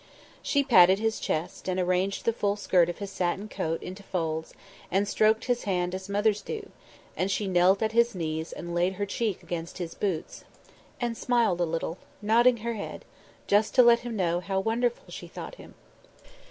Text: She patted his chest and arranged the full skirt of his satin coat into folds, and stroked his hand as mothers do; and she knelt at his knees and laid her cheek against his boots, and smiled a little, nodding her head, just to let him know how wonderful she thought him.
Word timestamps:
She 0.41 0.63
patted 0.63 0.97
his 0.97 1.19
chest 1.19 1.67
and 1.67 1.79
arranged 1.79 2.25
the 2.25 2.33
full 2.33 2.55
skirt 2.55 2.89
of 2.89 2.97
his 2.97 3.11
satin 3.11 3.47
coat 3.47 3.83
into 3.83 4.01
folds, 4.01 4.55
and 4.89 5.07
stroked 5.07 5.45
his 5.45 5.65
hand 5.65 5.93
as 5.93 6.09
mothers 6.09 6.41
do; 6.41 6.71
and 7.15 7.29
she 7.29 7.47
knelt 7.47 7.83
at 7.83 7.91
his 7.91 8.15
knees 8.15 8.51
and 8.51 8.73
laid 8.73 8.93
her 8.93 9.05
cheek 9.05 9.43
against 9.43 9.77
his 9.77 9.93
boots, 9.93 10.43
and 10.99 11.15
smiled 11.15 11.61
a 11.61 11.65
little, 11.65 11.99
nodding 12.19 12.57
her 12.65 12.73
head, 12.73 13.05
just 13.45 13.75
to 13.75 13.83
let 13.83 13.99
him 13.99 14.15
know 14.15 14.39
how 14.39 14.59
wonderful 14.59 15.05
she 15.09 15.27
thought 15.27 15.53
him. 15.61 15.75